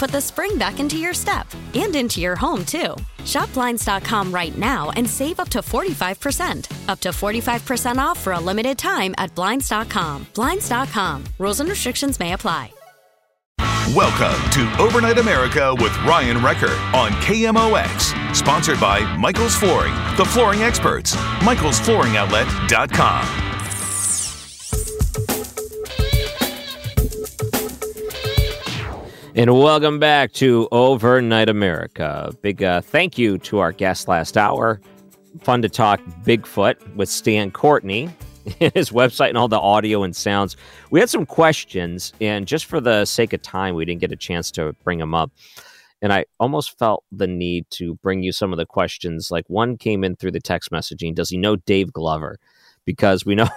[0.00, 2.96] put the spring back into your step and into your home, too.
[3.26, 6.88] Shop Blinds.com right now and save up to 45%.
[6.88, 10.26] Up to 45% off for a limited time at Blinds.com.
[10.34, 11.24] Blinds.com.
[11.38, 12.72] Rules and restrictions may apply.
[13.94, 18.14] Welcome to Overnight America with Ryan Recker on KMOX.
[18.34, 21.14] Sponsored by Michael's Flooring, the flooring experts.
[21.40, 23.49] Michael'sFlooringOutlet.com.
[29.40, 32.30] And welcome back to Overnight America.
[32.42, 34.82] Big uh, thank you to our guest last hour.
[35.40, 38.10] Fun to talk Bigfoot with Stan Courtney
[38.74, 40.58] his website and all the audio and sounds.
[40.90, 44.16] We had some questions, and just for the sake of time, we didn't get a
[44.16, 45.32] chance to bring them up.
[46.02, 49.30] And I almost felt the need to bring you some of the questions.
[49.30, 52.38] Like one came in through the text messaging Does he know Dave Glover?
[52.84, 53.48] Because we know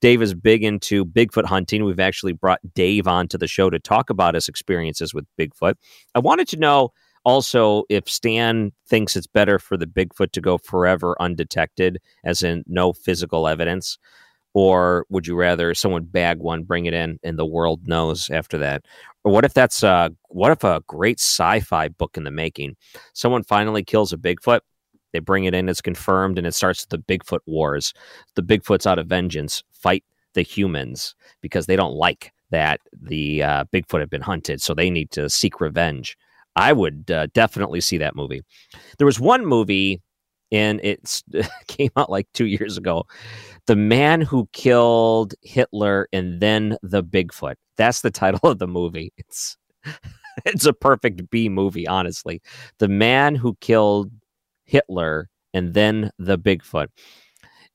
[0.00, 1.84] Dave is big into Bigfoot hunting.
[1.84, 5.74] We've actually brought Dave onto the show to talk about his experiences with Bigfoot.
[6.14, 6.92] I wanted to know
[7.24, 12.62] also if Stan thinks it's better for the Bigfoot to go forever undetected, as in
[12.66, 13.98] no physical evidence,
[14.54, 18.56] or would you rather someone bag one, bring it in, and the world knows after
[18.56, 18.84] that?
[19.22, 22.76] Or what if that's uh, what if a great sci-fi book in the making?
[23.12, 24.60] Someone finally kills a Bigfoot,
[25.12, 27.92] they bring it in, it's confirmed, and it starts the Bigfoot wars.
[28.34, 33.64] The Bigfoots out of vengeance fight the humans because they don't like that the uh,
[33.72, 36.16] Bigfoot have been hunted, so they need to seek revenge.
[36.54, 38.42] I would uh, definitely see that movie.
[38.98, 40.00] There was one movie,
[40.52, 41.22] and it
[41.66, 43.04] came out like two years ago.
[43.66, 47.56] The Man Who Killed Hitler and Then the Bigfoot.
[47.76, 49.12] That's the title of the movie.
[49.16, 49.56] It's
[50.44, 52.40] it's a perfect B movie, honestly.
[52.78, 54.10] The Man Who Killed
[54.66, 56.88] Hitler and Then the Bigfoot.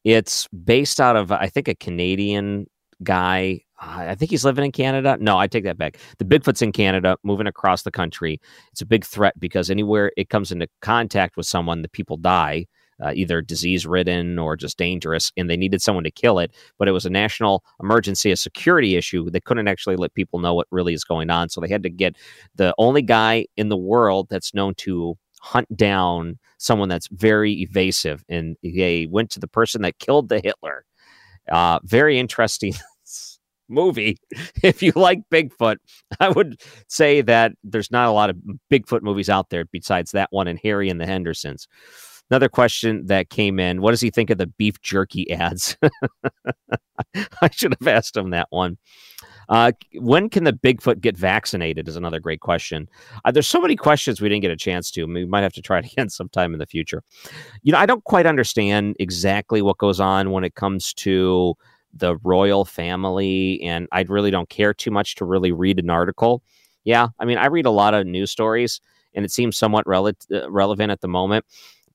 [0.03, 2.67] It's based out of, I think, a Canadian
[3.03, 5.17] guy I think he's living in Canada.
[5.19, 5.97] No, I take that back.
[6.19, 8.39] The Bigfoot's in Canada, moving across the country.
[8.71, 12.67] It's a big threat because anywhere it comes into contact with someone, the people die,
[13.03, 16.53] uh, either disease ridden or just dangerous, and they needed someone to kill it.
[16.77, 19.31] But it was a national emergency, a security issue.
[19.31, 21.49] They couldn't actually let people know what really is going on.
[21.49, 22.15] So they had to get
[22.55, 28.23] the only guy in the world that's known to hunt down someone that's very evasive.
[28.29, 30.85] And they went to the person that killed the Hitler.
[31.51, 32.73] Uh, very interesting
[33.69, 34.17] movie.
[34.63, 35.77] If you like Bigfoot,
[36.19, 38.37] I would say that there's not a lot of
[38.71, 41.67] Bigfoot movies out there besides that one and Harry and the Hendersons.
[42.29, 45.77] Another question that came in What does he think of the beef jerky ads?
[47.41, 48.77] I should have asked him that one.
[49.51, 51.87] Uh, when can the Bigfoot get vaccinated?
[51.89, 52.89] Is another great question.
[53.25, 55.03] Uh, there's so many questions we didn't get a chance to.
[55.03, 57.03] We might have to try it again sometime in the future.
[57.61, 61.55] You know, I don't quite understand exactly what goes on when it comes to
[61.93, 66.41] the royal family, and I really don't care too much to really read an article.
[66.85, 68.79] Yeah, I mean, I read a lot of news stories,
[69.13, 71.45] and it seems somewhat rele- uh, relevant at the moment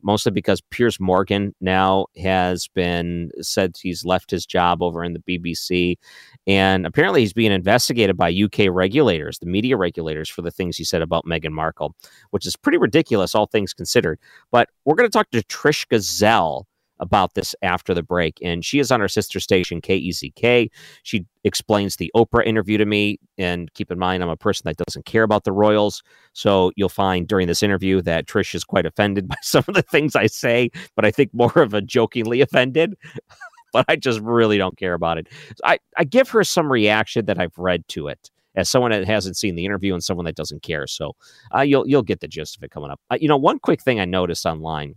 [0.02, 5.18] mostly because Piers Morgan now has been said he's left his job over in the
[5.20, 5.96] BBC.
[6.46, 10.84] And apparently he's being investigated by UK regulators, the media regulators, for the things he
[10.84, 11.94] said about Meghan Markle,
[12.30, 14.18] which is pretty ridiculous, all things considered.
[14.52, 16.66] But we're going to talk to Trish Gazelle
[16.98, 18.38] about this after the break.
[18.42, 20.70] And she is on her sister station, KEZK.
[21.02, 23.18] She explains the Oprah interview to me.
[23.38, 26.02] And keep in mind, I'm a person that doesn't care about the Royals.
[26.32, 29.82] So you'll find during this interview that Trish is quite offended by some of the
[29.82, 32.96] things I say, but I think more of a jokingly offended.
[33.72, 35.28] but I just really don't care about it.
[35.64, 38.30] I, I give her some reaction that I've read to it.
[38.54, 40.86] as someone that hasn't seen the interview and someone that doesn't care.
[40.86, 41.14] So
[41.54, 43.00] uh, you'll you'll get the gist of it coming up.
[43.10, 44.94] Uh, you know, one quick thing I noticed online,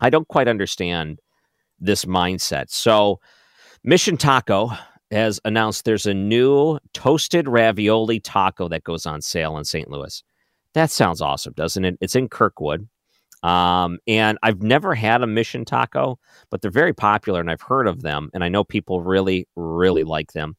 [0.00, 1.20] I don't quite understand
[1.80, 2.70] this mindset.
[2.70, 3.20] So
[3.84, 4.70] Mission Taco
[5.10, 9.88] has announced there's a new toasted ravioli taco that goes on sale in St.
[9.90, 10.22] Louis.
[10.74, 11.96] That sounds awesome, doesn't it?
[12.00, 12.88] It's in Kirkwood.
[13.46, 16.18] Um, and I've never had a mission taco,
[16.50, 18.28] but they're very popular and I've heard of them.
[18.34, 20.56] And I know people really, really like them.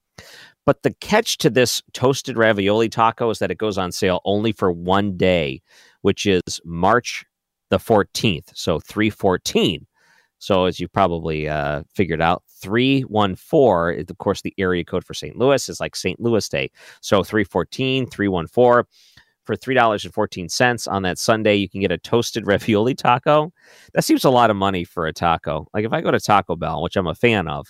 [0.65, 4.53] But the catch to this toasted ravioli taco is that it goes on sale only
[4.53, 5.61] for one day,
[6.01, 7.25] which is March
[7.69, 8.51] the 14th.
[8.53, 9.85] So 314.
[10.39, 15.13] So as you probably uh, figured out, 314 is, of course, the area code for
[15.13, 15.35] St.
[15.35, 16.21] Louis is like St.
[16.21, 16.71] Louis Day.
[17.01, 18.85] So 314, 314
[19.47, 23.51] for $3.14 on that Sunday, you can get a toasted ravioli taco.
[23.93, 25.67] That seems a lot of money for a taco.
[25.73, 27.67] Like if I go to Taco Bell, which I'm a fan of,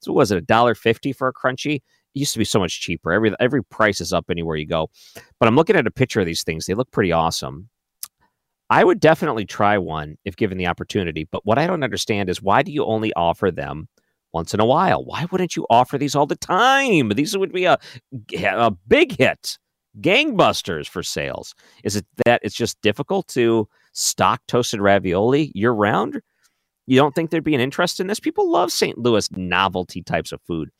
[0.00, 1.76] so was it a dollar fifty for a crunchy?
[1.76, 1.82] It
[2.18, 3.12] used to be so much cheaper.
[3.12, 4.90] Every every price is up anywhere you go.
[5.38, 6.66] But I'm looking at a picture of these things.
[6.66, 7.68] They look pretty awesome.
[8.70, 11.28] I would definitely try one if given the opportunity.
[11.30, 13.88] But what I don't understand is why do you only offer them
[14.32, 15.04] once in a while?
[15.04, 17.10] Why wouldn't you offer these all the time?
[17.10, 17.78] These would be a
[18.42, 19.58] a big hit
[20.00, 21.54] gangbusters for sales.
[21.84, 26.20] Is it that it's just difficult to stock toasted ravioli year round?
[26.86, 28.20] You don't think there'd be an interest in this?
[28.20, 28.98] People love St.
[28.98, 30.70] Louis novelty types of food.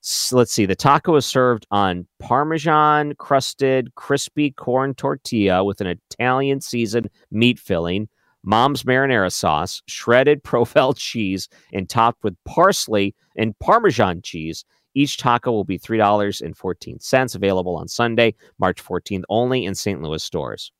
[0.00, 0.66] So let's see.
[0.66, 7.58] The taco is served on Parmesan crusted crispy corn tortilla with an Italian seasoned meat
[7.58, 8.08] filling,
[8.44, 14.64] mom's marinara sauce, shredded Provel cheese, and topped with parsley and Parmesan cheese
[14.96, 20.00] each taco will be $3.14, available on Sunday, March 14th, only in St.
[20.00, 20.72] Louis stores.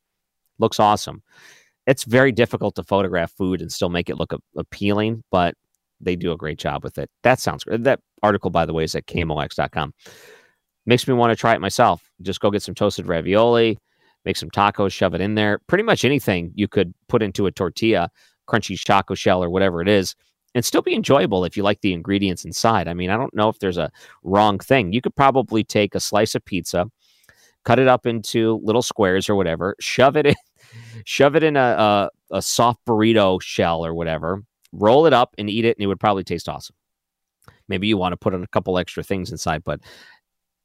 [0.58, 1.22] Looks awesome.
[1.86, 5.54] It's very difficult to photograph food and still make it look appealing, but
[6.00, 7.10] they do a great job with it.
[7.24, 7.84] That sounds great.
[7.84, 9.92] That article, by the way, is at KMOX.com.
[10.86, 12.10] Makes me want to try it myself.
[12.22, 13.78] Just go get some toasted ravioli,
[14.24, 15.60] make some tacos, shove it in there.
[15.66, 18.08] Pretty much anything you could put into a tortilla,
[18.48, 20.14] crunchy taco shell, or whatever it is,
[20.56, 22.88] and still be enjoyable if you like the ingredients inside.
[22.88, 23.92] I mean, I don't know if there's a
[24.22, 24.90] wrong thing.
[24.90, 26.86] You could probably take a slice of pizza,
[27.66, 30.34] cut it up into little squares or whatever, shove it in,
[31.04, 34.42] shove it in a, a, a soft burrito shell or whatever,
[34.72, 36.74] roll it up and eat it, and it would probably taste awesome.
[37.68, 39.80] Maybe you want to put in a couple extra things inside, but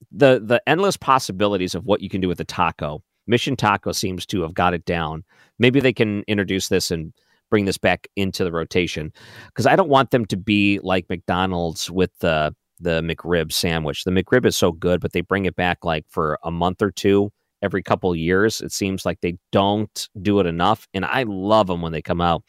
[0.09, 3.03] the the endless possibilities of what you can do with a taco.
[3.27, 5.23] Mission Taco seems to have got it down.
[5.59, 7.13] Maybe they can introduce this and
[7.51, 9.13] bring this back into the rotation
[9.47, 14.05] because I don't want them to be like McDonald's with the the McRib sandwich.
[14.05, 16.89] The McRib is so good, but they bring it back like for a month or
[16.89, 17.31] two
[17.61, 18.59] every couple years.
[18.59, 22.21] It seems like they don't do it enough, and I love them when they come
[22.21, 22.43] out.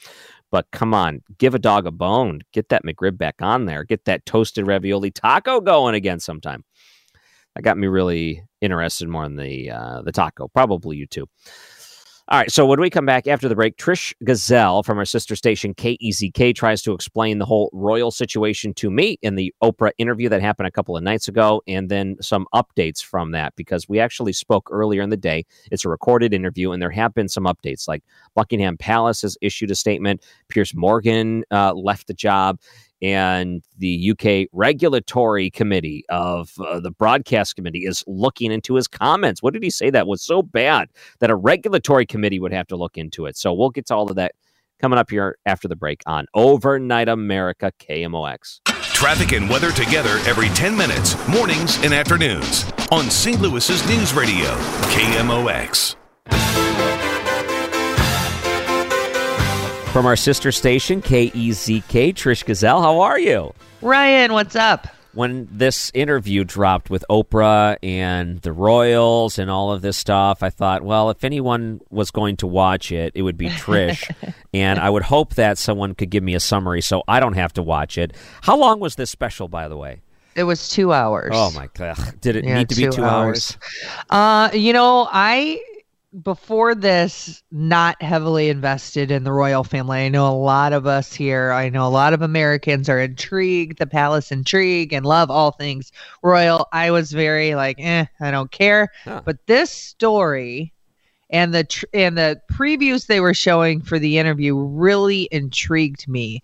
[0.50, 2.40] But come on, give a dog a bone.
[2.52, 3.84] Get that McRib back on there.
[3.84, 6.64] Get that toasted ravioli taco going again sometime.
[7.54, 10.48] That got me really interested more in the uh, the taco.
[10.48, 11.26] Probably you too.
[12.32, 12.50] All right.
[12.50, 16.54] So when we come back after the break, Trish Gazelle from our sister station KEZK
[16.54, 20.66] tries to explain the whole royal situation to me in the Oprah interview that happened
[20.66, 24.70] a couple of nights ago, and then some updates from that because we actually spoke
[24.72, 25.44] earlier in the day.
[25.70, 27.86] It's a recorded interview, and there have been some updates.
[27.86, 28.02] Like
[28.34, 30.24] Buckingham Palace has issued a statement.
[30.48, 32.58] Piers Morgan uh, left the job
[33.02, 39.42] and the UK Regulatory Committee of uh, the Broadcast Committee is looking into his comments.
[39.42, 40.88] What did he say that was so bad
[41.18, 43.36] that a regulatory committee would have to look into it?
[43.36, 44.34] So we'll get to all of that
[44.80, 48.60] coming up here after the break on Overnight America KMOX.
[48.94, 53.40] Traffic and weather together every 10 minutes, mornings and afternoons on St.
[53.40, 54.54] Louis's News Radio,
[54.94, 55.96] KMOX.
[59.92, 63.52] From our sister station, KEZK, Trish Gazelle, how are you?
[63.82, 64.86] Ryan, what's up?
[65.12, 70.48] When this interview dropped with Oprah and the Royals and all of this stuff, I
[70.48, 74.10] thought, well, if anyone was going to watch it, it would be Trish.
[74.54, 77.52] and I would hope that someone could give me a summary so I don't have
[77.54, 78.14] to watch it.
[78.40, 80.00] How long was this special, by the way?
[80.34, 81.32] It was two hours.
[81.34, 82.18] Oh my god!
[82.22, 83.58] Did it Yeah, need to be two two hours?
[84.08, 84.52] hours.
[84.54, 85.60] Uh, you know, I
[86.22, 90.00] before this not heavily invested in the royal family.
[90.04, 93.78] I know a lot of us here, I know a lot of Americans are intrigued,
[93.78, 95.90] the palace intrigue and love all things
[96.22, 96.68] royal.
[96.72, 98.90] I was very like, eh, I don't care.
[99.04, 99.22] Huh.
[99.24, 100.72] But this story
[101.30, 106.42] and the tr- and the previews they were showing for the interview really intrigued me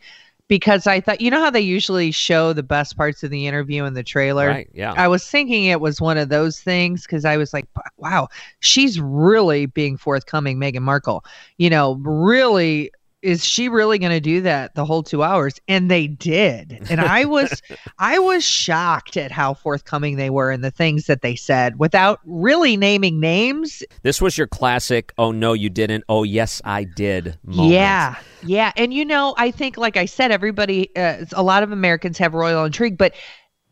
[0.48, 3.84] because I thought, you know how they usually show the best parts of the interview
[3.84, 4.48] in the trailer?
[4.48, 4.70] Right?
[4.72, 4.94] Yeah.
[4.96, 7.66] I was thinking it was one of those things because I was like,
[7.98, 8.28] wow,
[8.60, 11.24] she's really being forthcoming, Meghan Markle.
[11.58, 12.90] You know, really
[13.22, 17.00] is she really going to do that the whole two hours and they did and
[17.00, 17.60] i was
[17.98, 22.20] i was shocked at how forthcoming they were and the things that they said without
[22.24, 26.04] really naming names This was your classic, oh no, you didn't.
[26.08, 27.38] Oh, yes, I did.
[27.44, 27.72] Moment.
[27.72, 31.72] yeah yeah and you know i think like i said everybody uh, a lot of
[31.72, 33.14] americans have royal intrigue but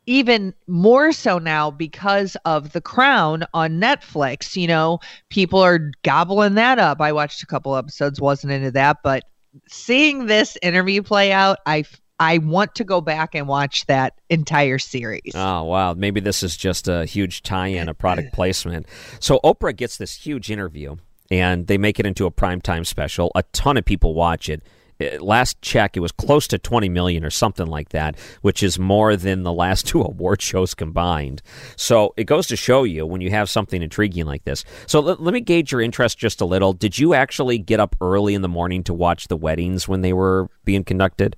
[0.06, 4.98] even more so now because of the crown on netflix you know
[5.30, 9.22] people are gobbling that up i watched a couple episodes wasn't into that but
[9.68, 11.84] seeing this interview play out I
[12.18, 15.92] I want to go back and watch that entire series Oh, wow.
[15.92, 18.86] Maybe this is just a huge tie in, a product placement.
[19.20, 20.96] So Oprah gets this huge interview
[21.30, 23.32] and they make it into a primetime special.
[23.34, 24.62] A ton of people watch it.
[25.00, 28.78] Uh, Last check, it was close to 20 million or something like that, which is
[28.78, 31.42] more than the last two award shows combined.
[31.76, 34.64] So it goes to show you when you have something intriguing like this.
[34.86, 36.72] So let, let me gauge your interest just a little.
[36.72, 40.12] Did you actually get up early in the morning to watch the weddings when they
[40.12, 41.36] were being conducted?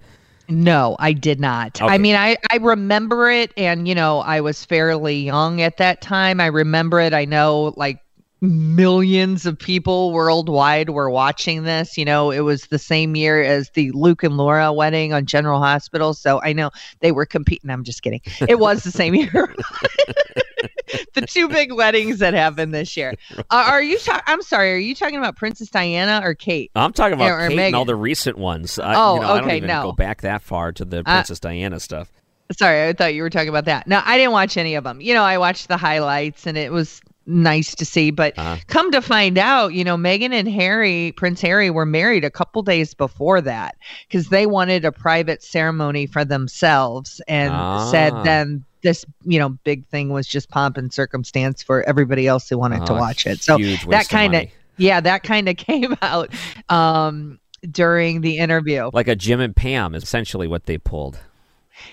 [0.48, 1.80] No, I did not.
[1.80, 1.92] Okay.
[1.92, 6.00] I mean, I, I remember it, and, you know, I was fairly young at that
[6.00, 6.40] time.
[6.40, 7.12] I remember it.
[7.12, 8.00] I know, like,
[8.40, 11.96] millions of people worldwide were watching this.
[11.98, 15.60] You know, it was the same year as the Luke and Laura wedding on General
[15.60, 16.14] Hospital.
[16.14, 17.70] So I know they were competing.
[17.70, 18.20] I'm just kidding.
[18.48, 19.54] It was the same year.
[21.14, 23.14] the two big weddings that happened this year.
[23.50, 23.98] Uh, are you?
[23.98, 24.72] Ta- I'm sorry.
[24.74, 26.70] Are you talking about Princess Diana or Kate?
[26.74, 28.78] I'm talking about Or- or Kate and all the recent ones.
[28.78, 29.82] I, Oh, you know, I don't okay, even no.
[29.84, 32.10] go back that far to the Uh, Princess Diana stuff.
[32.58, 33.86] Sorry, I thought you were talking about that.
[33.86, 35.00] No, I didn't watch any of them.
[35.00, 38.10] You know, I watched the highlights and it was nice to see.
[38.10, 38.56] But Uh-huh.
[38.66, 42.62] come to find out, you know, Meghan and Harry, Prince Harry, were married a couple
[42.62, 43.76] days before that
[44.08, 47.52] because they wanted a private ceremony for themselves and
[47.90, 48.22] said Ah.
[48.22, 52.56] then this, you know, big thing was just pomp and circumstance for everybody else who
[52.56, 53.42] wanted to Oh, watch it.
[53.42, 53.58] So
[53.88, 54.44] that kind of,
[54.76, 56.30] yeah, that kind of came out
[56.68, 57.38] um,
[57.70, 58.88] during the interview.
[58.92, 61.18] Like a Jim and Pam, is essentially what they pulled.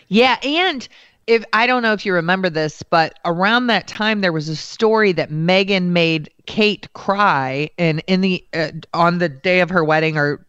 [0.07, 0.87] Yeah, and
[1.27, 4.55] if I don't know if you remember this, but around that time there was a
[4.55, 9.83] story that Meghan made Kate cry, and in the uh, on the day of her
[9.83, 10.45] wedding or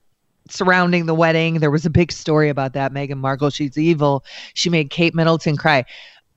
[0.49, 2.93] surrounding the wedding, there was a big story about that.
[2.93, 4.25] Meghan Markle, she's evil.
[4.55, 5.85] She made Kate Middleton cry.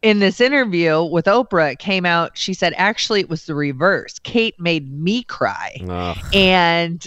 [0.01, 2.38] In this interview with Oprah, it came out.
[2.38, 4.17] She said actually it was the reverse.
[4.19, 6.17] Kate made me cry Ugh.
[6.34, 7.05] and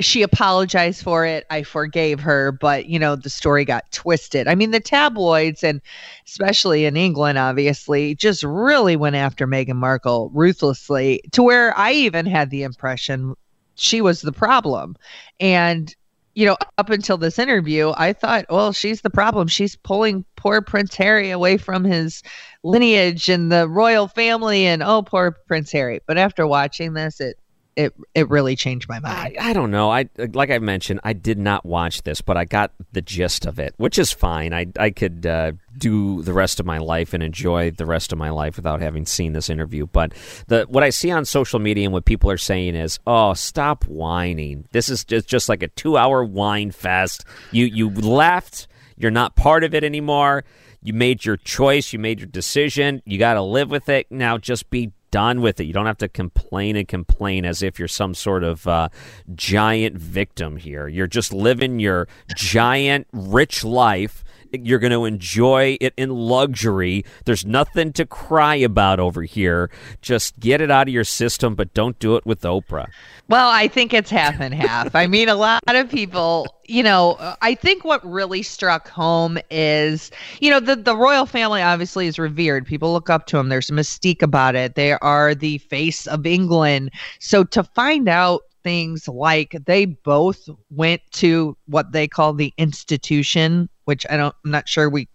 [0.00, 1.46] she apologized for it.
[1.50, 4.48] I forgave her, but you know, the story got twisted.
[4.48, 5.80] I mean, the tabloids and
[6.26, 12.26] especially in England, obviously, just really went after Meghan Markle ruthlessly to where I even
[12.26, 13.34] had the impression
[13.74, 14.96] she was the problem.
[15.38, 15.94] And
[16.34, 19.48] you know, up until this interview, I thought, well, she's the problem.
[19.48, 22.22] She's pulling poor Prince Harry away from his
[22.62, 26.00] lineage and the royal family and oh, poor Prince Harry.
[26.06, 27.36] But after watching this, it
[27.76, 29.36] it it really changed my mind.
[29.40, 29.90] I don't know.
[29.90, 33.58] I like I mentioned, I did not watch this, but I got the gist of
[33.58, 34.52] it, which is fine.
[34.52, 38.18] I I could uh, do the rest of my life and enjoy the rest of
[38.18, 39.86] my life without having seen this interview.
[39.86, 40.12] But
[40.48, 43.84] the what I see on social media and what people are saying is, "Oh, stop
[43.84, 44.64] whining.
[44.72, 47.24] This is just just like a two hour wine fest.
[47.52, 48.66] You you left.
[48.96, 50.44] You're not part of it anymore.
[50.82, 51.92] You made your choice.
[51.92, 53.02] You made your decision.
[53.04, 54.06] You got to live with it.
[54.10, 55.64] Now just be done with it.
[55.64, 58.88] You don't have to complain and complain as if you're some sort of uh,
[59.34, 60.88] giant victim here.
[60.88, 64.24] You're just living your giant rich life.
[64.52, 67.04] You're going to enjoy it in luxury.
[67.24, 69.70] There's nothing to cry about over here.
[70.02, 72.88] Just get it out of your system, but don't do it with Oprah.
[73.28, 74.94] Well, I think it's half and half.
[74.94, 80.10] I mean, a lot of people, you know, I think what really struck home is,
[80.40, 82.66] you know, the the royal family obviously is revered.
[82.66, 83.48] People look up to them.
[83.48, 84.74] There's mystique about it.
[84.74, 86.90] They are the face of England.
[87.20, 93.68] So to find out things like they both went to what they call the institution,
[93.84, 95.08] which I don't I'm not sure we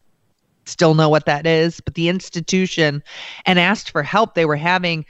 [0.66, 3.04] still know what that is, but the institution
[3.46, 4.34] and asked for help.
[4.34, 5.06] They were having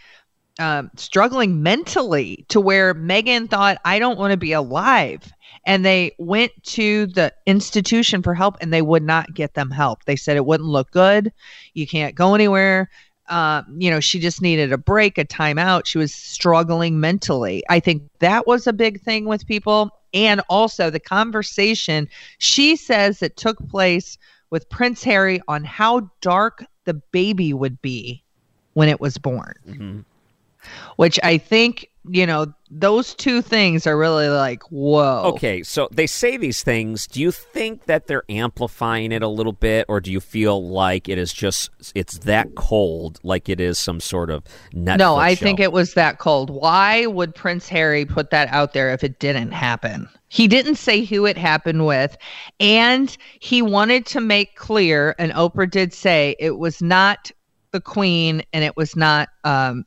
[0.59, 5.31] um, struggling mentally to where Meghan thought, I don't want to be alive.
[5.65, 10.05] And they went to the institution for help and they would not get them help.
[10.05, 11.33] They said it wouldn't look good.
[11.73, 12.89] You can't go anywhere.
[13.27, 15.86] Uh, you know, she just needed a break, a timeout.
[15.86, 17.63] She was struggling mentally.
[17.70, 19.89] I think that was a big thing with people.
[20.13, 24.17] And also the conversation she says it took place
[24.51, 28.24] with Prince Harry on how dark the baby would be
[28.74, 30.00] when it was born Mm-hmm.
[30.98, 35.24] which I think, you know, those two things are really like, whoa.
[35.33, 37.07] Okay, so they say these things.
[37.07, 41.07] Do you think that they're amplifying it a little bit, or do you feel like
[41.09, 44.43] it is just it's that cold, like it is some sort of
[44.74, 45.43] Netflix no, I show?
[45.43, 46.50] think it was that cold.
[46.50, 50.09] Why would Prince Harry put that out there if it didn't happen?
[50.27, 52.17] He didn't say who it happened with.
[52.59, 57.31] And he wanted to make clear, and Oprah did say it was not
[57.71, 59.85] the Queen and it was not um,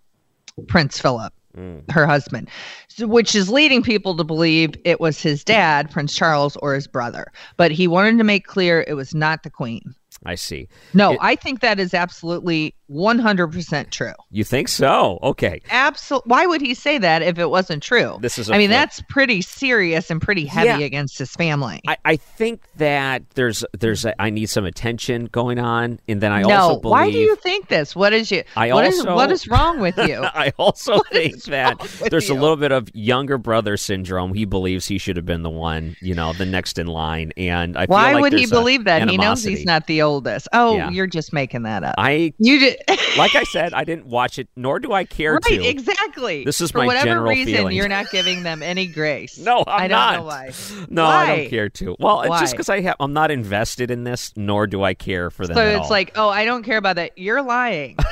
[0.66, 1.90] Prince Philip, Mm.
[1.90, 2.48] her husband,
[2.86, 6.86] so, which is leading people to believe it was his dad, Prince Charles, or his
[6.86, 7.32] brother.
[7.56, 9.82] But he wanted to make clear it was not the Queen.
[10.24, 10.68] I see.
[10.94, 14.12] No, It- I think that is absolutely 100% true.
[14.30, 15.18] You think so?
[15.22, 15.60] Okay.
[15.70, 16.28] Absolutely.
[16.30, 18.18] Why would he say that if it wasn't true?
[18.20, 18.78] This is a I mean, flip.
[18.80, 20.86] that's pretty serious and pretty heavy Yeah.
[20.86, 21.80] against his family.
[21.86, 26.32] I, I think that there's there's a, I need some attention going on, and then
[26.32, 27.94] I no, also believe why do you think this?
[27.94, 28.42] What is you?
[28.56, 30.22] I what is- also- what is wrong with you?
[30.22, 31.78] I also think that
[32.10, 34.32] there's a little bit of younger brother syndrome.
[34.34, 37.76] He believes he should have been the one, you know, the next in line, and
[37.76, 39.08] I Why feel like would he believe that?
[39.08, 40.48] He knows he's not the oldest.
[40.52, 40.90] Oh, Yeah.
[40.90, 41.94] you're just making that up.
[41.98, 42.78] I you did.
[43.18, 45.64] like I said, I didn't watch it, nor do I care right, to.
[45.66, 46.44] exactly.
[46.44, 47.76] This is For my whatever general reason, feeling.
[47.76, 49.38] you're not giving them any grace.
[49.48, 50.16] No, I'm I don't not.
[50.18, 50.50] know why.
[50.90, 51.96] No, I don't care to.
[51.98, 55.30] Well, it's just because I have I'm not invested in this, nor do I care
[55.30, 55.56] for them.
[55.56, 55.90] So it's all.
[55.90, 57.16] like, oh, I don't care about that.
[57.16, 57.96] You're lying.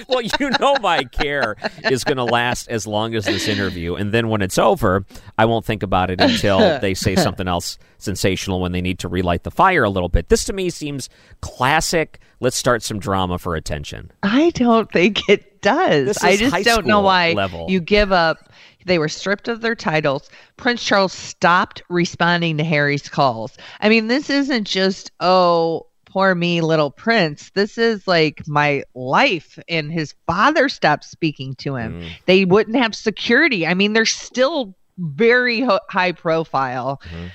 [0.08, 1.56] well, you know, my care
[1.90, 5.04] is going to last as long as this interview, and then when it's over,
[5.38, 9.08] I won't think about it until they say something else sensational when they need to
[9.08, 10.28] relight the fire a little bit.
[10.28, 11.08] This to me seems
[11.40, 12.20] classic.
[12.40, 14.10] Let's start some drama for attention.
[14.22, 16.18] I don't think it does.
[16.18, 17.66] I just don't know why level.
[17.68, 18.50] you give up.
[18.86, 20.28] They were stripped of their titles.
[20.58, 23.56] Prince Charles stopped responding to Harry's calls.
[23.80, 27.50] I mean, this isn't just, oh, poor me, little prince.
[27.54, 29.58] This is like my life.
[29.68, 32.00] And his father stopped speaking to him.
[32.00, 32.10] Mm.
[32.26, 33.66] They wouldn't have security.
[33.66, 37.02] I mean, they're still very ho- high profile.
[37.04, 37.26] Mm-hmm.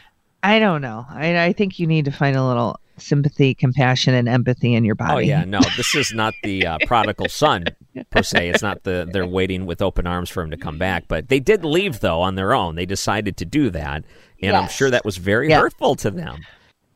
[0.43, 1.05] I don't know.
[1.09, 4.95] I, I think you need to find a little sympathy, compassion, and empathy in your
[4.95, 5.13] body.
[5.13, 7.65] Oh yeah, no, this is not the uh, prodigal son
[8.09, 8.47] per se.
[8.47, 11.05] It's not the they're waiting with open arms for him to come back.
[11.09, 12.75] But they did leave though on their own.
[12.75, 14.05] They decided to do that,
[14.41, 16.45] and I'm sure that was very hurtful to them.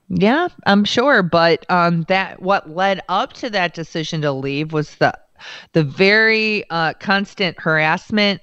[0.10, 4.96] Yeah, I'm sure, but um, that what led up to that decision to leave was
[4.96, 5.14] the
[5.74, 8.42] the very uh, constant harassment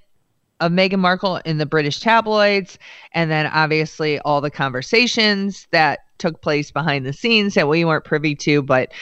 [0.60, 2.78] of Meghan Markle in the British tabloids,
[3.12, 8.04] and then obviously all the conversations that took place behind the scenes that we weren't
[8.04, 8.92] privy to, but.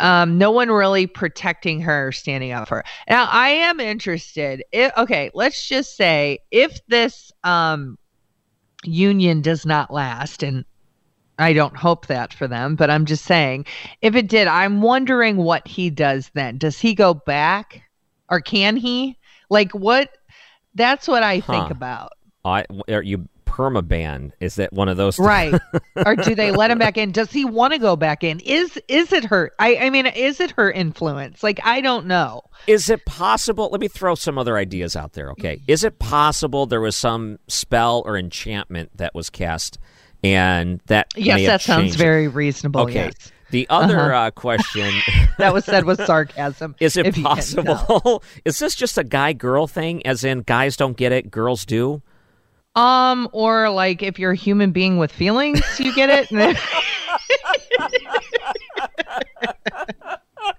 [0.00, 2.84] Um, no one really protecting her, standing up for her.
[3.08, 4.62] Now, I am interested.
[4.70, 7.98] If, okay, let's just say if this um,
[8.84, 10.64] union does not last, and
[11.38, 13.66] I don't hope that for them, but I'm just saying,
[14.02, 16.58] if it did, I'm wondering what he does then.
[16.58, 17.82] Does he go back
[18.28, 19.16] or can he?
[19.50, 20.10] Like, what?
[20.74, 22.12] That's what I think about.
[22.44, 24.30] I, are you permaban?
[24.40, 25.18] Is that one of those?
[25.18, 25.54] Right.
[26.06, 27.10] or do they let him back in?
[27.10, 28.40] Does he want to go back in?
[28.40, 29.50] Is is it her?
[29.58, 31.42] I, I mean, is it her influence?
[31.42, 32.42] Like, I don't know.
[32.66, 33.68] Is it possible?
[33.70, 35.30] Let me throw some other ideas out there.
[35.32, 39.78] Okay, is it possible there was some spell or enchantment that was cast,
[40.24, 41.98] and that Yes, that sounds it?
[41.98, 42.82] very reasonable.
[42.82, 43.06] okay.
[43.06, 43.32] Yes.
[43.50, 44.92] The other uh, question
[45.38, 46.74] That was said with sarcasm.
[46.80, 47.64] is: It if you can't tell.
[47.64, 48.22] possible?
[48.44, 50.04] Is this just a guy-girl thing?
[50.06, 52.02] As in, guys don't get it, girls do?
[52.74, 56.58] Um, or like if you're a human being with feelings, you get it.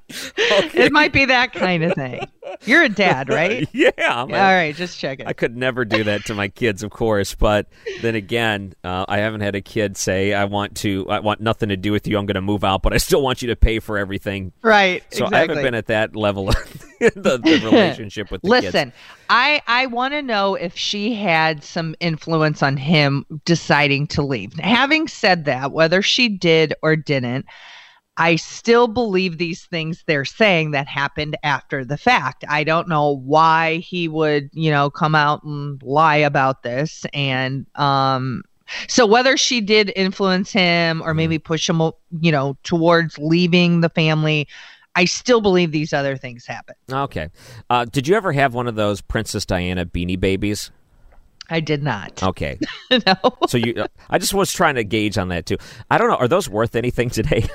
[0.73, 2.25] It might be that kind of thing.
[2.65, 3.67] You're a dad, right?
[3.73, 3.91] Yeah.
[3.99, 5.27] I'm All a- right, just checking.
[5.27, 7.35] I could never do that to my kids, of course.
[7.35, 7.67] But
[8.01, 11.69] then again, uh, I haven't had a kid say, "I want to, I want nothing
[11.69, 12.17] to do with you.
[12.17, 15.03] I'm going to move out, but I still want you to pay for everything." Right.
[15.11, 15.37] So exactly.
[15.37, 16.55] I haven't been at that level of
[16.99, 18.65] the, the relationship with the kids.
[18.65, 18.93] Listen,
[19.29, 24.53] I I want to know if she had some influence on him deciding to leave.
[24.53, 27.45] Having said that, whether she did or didn't,
[28.19, 32.43] I still believe these things they're saying that happened after the fact.
[32.47, 37.65] I don't know why he would, you know, come out and lie about this and
[37.75, 38.43] um
[38.87, 41.81] so whether she did influence him or maybe push him,
[42.21, 44.47] you know, towards leaving the family,
[44.95, 46.77] I still believe these other things happened.
[46.91, 47.29] Okay.
[47.69, 50.69] Uh, did you ever have one of those Princess Diana beanie babies?
[51.49, 52.21] I did not.
[52.21, 52.59] Okay.
[52.91, 53.15] no.
[53.47, 55.57] So you, uh, I just was trying to gauge on that too.
[55.89, 56.17] I don't know.
[56.17, 57.47] Are those worth anything today?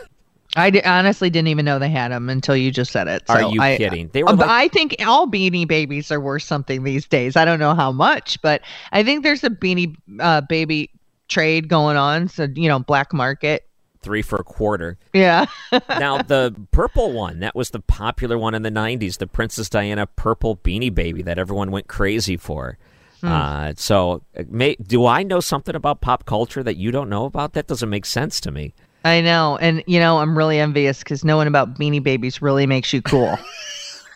[0.56, 3.22] I honestly didn't even know they had them until you just said it.
[3.28, 4.10] Are you I- kidding?
[4.12, 7.36] They were Uh, like- I think all beanie babies are worth something these days.
[7.36, 8.60] I don't know how much, but
[8.92, 10.90] I think there's a beanie uh, baby
[11.28, 12.28] trade going on.
[12.28, 13.66] So, you know, black market.
[14.02, 14.98] Three for a quarter.
[15.14, 15.46] Yeah.
[15.88, 20.06] now the purple one that was the popular one in the 90s the princess diana
[20.06, 22.76] purple beanie baby that everyone went crazy for
[23.22, 23.28] Hmm.
[23.28, 27.24] uh, so uh, may, do i know something about pop culture that you don't know
[27.24, 29.58] about that doesn't make sense to me I know.
[29.58, 33.36] And, you know, I'm really envious because knowing about beanie babies really makes you cool.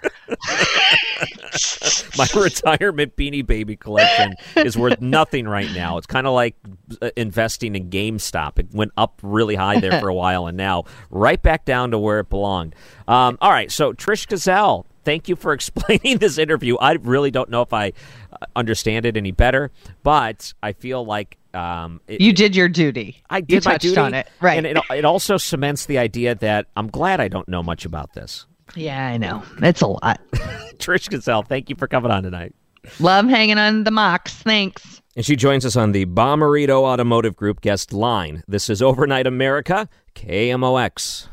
[2.19, 5.99] my retirement Beanie Baby collection is worth nothing right now.
[5.99, 6.57] It's kind of like
[7.01, 8.59] uh, investing in GameStop.
[8.59, 11.99] It went up really high there for a while, and now right back down to
[11.99, 12.75] where it belonged.
[13.07, 16.77] Um, all right, so Trish Gazelle, thank you for explaining this interview.
[16.77, 17.93] I really don't know if I
[18.33, 19.71] uh, understand it any better,
[20.03, 23.23] but I feel like um, it, you did your duty.
[23.29, 24.59] I did you my touched duty, on it, right?
[24.59, 28.13] And it, it also cements the idea that I'm glad I don't know much about
[28.15, 28.47] this.
[28.75, 29.43] Yeah, I know.
[29.63, 30.21] It's a lot.
[30.79, 32.55] Trish Gazelle, thank you for coming on tonight.
[33.01, 34.35] Love hanging on the mocks.
[34.35, 35.03] Thanks.
[35.17, 38.45] And she joins us on the Bommarito Automotive Group guest line.
[38.47, 41.29] This is Overnight America, KMOX.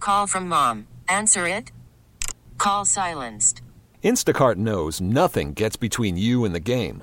[0.00, 0.86] Call from mom.
[1.08, 1.72] Answer it.
[2.58, 3.62] Call silenced.
[4.04, 7.02] Instacart knows nothing gets between you and the game.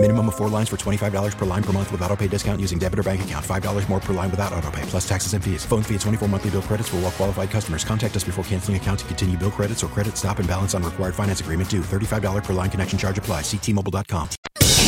[0.00, 2.78] Minimum of four lines for $25 per line per month with auto pay discount using
[2.78, 3.44] debit or bank account.
[3.44, 5.64] $5 more per line without auto pay, plus taxes and fees.
[5.66, 7.84] Phone fee at 24 monthly bill credits for all well qualified customers.
[7.84, 10.84] Contact us before canceling account to continue bill credits or credit stop and balance on
[10.84, 11.80] required finance agreement due.
[11.80, 13.40] $35 per line connection charge apply.
[13.40, 14.28] Ctmobile.com.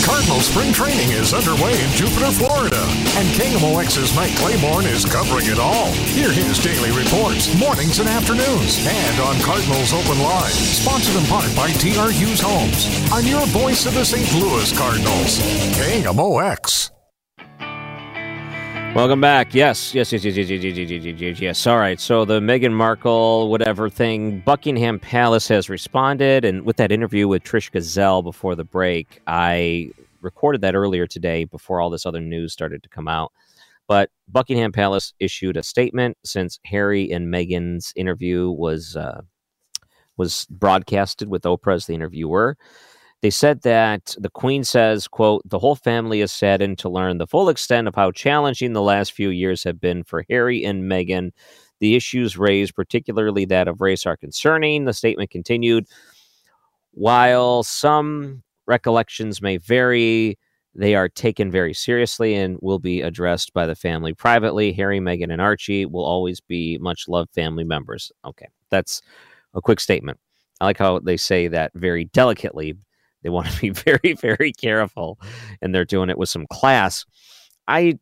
[0.04, 2.80] Cardinal spring training is underway in Jupiter, Florida,
[3.20, 5.92] and KMOX's Mike Claiborne is covering it all.
[6.16, 11.54] Hear his daily reports, mornings and afternoons, and on Cardinals Open Line, sponsored in part
[11.54, 14.26] by TR Hughes Homes, on your voice of the St.
[14.40, 16.90] Louis Cardinals, KMOX.
[18.94, 19.54] Welcome back.
[19.54, 21.66] Yes, yes, yes, yes, yes, yes, yes, yes, yes, yes, yes.
[21.66, 22.00] All right.
[22.00, 27.44] So the Meghan Markle, whatever thing, Buckingham Palace has responded, and with that interview with
[27.44, 32.52] Trish Gazelle before the break, I recorded that earlier today before all this other news
[32.52, 33.32] started to come out.
[33.86, 39.22] But Buckingham Palace issued a statement since Harry and Meghan's interview was uh,
[40.16, 42.56] was broadcasted with Oprah as the interviewer.
[43.22, 47.26] They said that the Queen says, quote, the whole family is saddened to learn the
[47.26, 51.32] full extent of how challenging the last few years have been for Harry and Meghan.
[51.80, 54.86] The issues raised, particularly that of race, are concerning.
[54.86, 55.84] The statement continued.
[56.92, 60.38] While some recollections may vary,
[60.74, 64.72] they are taken very seriously and will be addressed by the family privately.
[64.72, 68.12] Harry, Meghan, and Archie will always be much loved family members.
[68.24, 69.02] Okay, that's
[69.52, 70.18] a quick statement.
[70.60, 72.76] I like how they say that very delicately
[73.22, 75.18] they want to be very, very careful,
[75.60, 77.04] and they're doing it with some class.
[77.68, 77.98] I,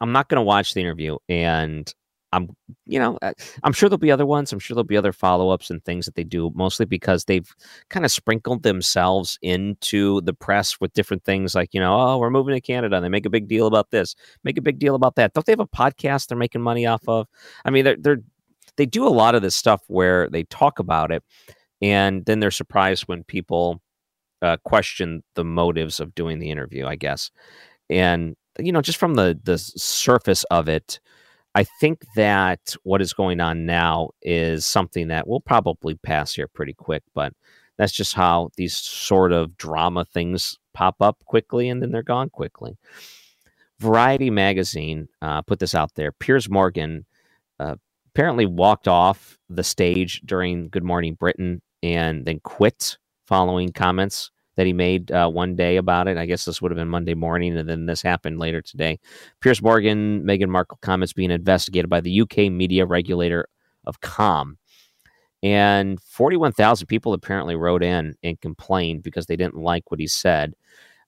[0.00, 1.92] I'm not going to watch the interview, and
[2.32, 2.48] I'm,
[2.86, 4.52] you know, uh, I'm sure there'll be other ones.
[4.52, 7.54] I'm sure there'll be other follow ups and things that they do, mostly because they've
[7.90, 12.30] kind of sprinkled themselves into the press with different things like, you know, oh, we're
[12.30, 12.96] moving to Canada.
[12.96, 15.34] And they make a big deal about this, make a big deal about that.
[15.34, 17.28] Don't they have a podcast they're making money off of?
[17.66, 18.22] I mean, they're, they're,
[18.76, 21.22] they do a lot of this stuff where they talk about it
[21.82, 23.82] and then they're surprised when people
[24.42, 27.30] uh, question the motives of doing the interview, I guess.
[27.88, 31.00] And you know, just from the the surface of it,
[31.54, 36.48] I think that what is going on now is something that will probably pass here
[36.48, 37.02] pretty quick.
[37.14, 37.32] But
[37.78, 42.30] that's just how these sort of drama things pop up quickly and then they're gone
[42.30, 42.76] quickly.
[43.78, 46.12] Variety magazine uh, put this out there.
[46.12, 47.04] Piers Morgan
[47.58, 47.76] uh,
[48.14, 52.96] apparently walked off the stage during Good Morning Britain and then quit
[53.32, 56.18] following comments that he made uh, one day about it.
[56.18, 59.00] I guess this would have been Monday morning, and then this happened later today.
[59.40, 63.48] Piers Morgan, Meghan Markle comments being investigated by the UK media regulator
[63.88, 64.56] Ofcom.
[65.42, 70.52] And 41,000 people apparently wrote in and complained because they didn't like what he said.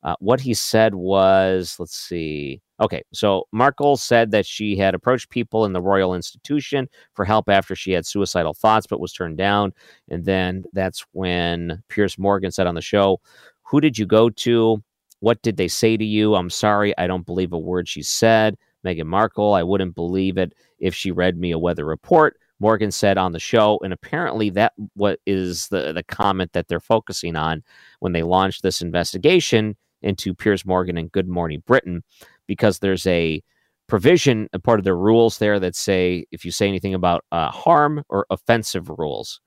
[0.03, 2.63] Uh, what he said was, let's see.
[2.81, 7.49] Okay, so Markle said that she had approached people in the Royal Institution for help
[7.49, 9.73] after she had suicidal thoughts, but was turned down.
[10.11, 13.21] And then that's when Piers Morgan said on the show,
[13.65, 14.83] Who did you go to?
[15.21, 16.35] What did they say to you?
[16.35, 18.57] I'm sorry, I don't believe a word she said.
[18.85, 22.37] Meghan Markle, I wouldn't believe it if she read me a weather report.
[22.61, 26.81] Morgan said on the show, and apparently that what is the the comment that they're
[26.81, 27.63] focusing on
[28.01, 32.03] when they launched this investigation into Piers Morgan and Good Morning Britain,
[32.47, 33.43] because there's a
[33.87, 37.51] provision, a part of their rules there that say if you say anything about uh,
[37.51, 39.41] harm or offensive rules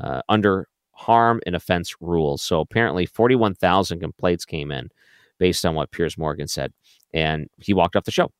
[0.00, 2.42] uh, under harm and offense rules.
[2.42, 4.88] So apparently, forty-one thousand complaints came in
[5.38, 6.72] based on what Piers Morgan said,
[7.12, 8.30] and he walked off the show.